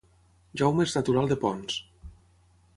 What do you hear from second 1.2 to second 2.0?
de Ponts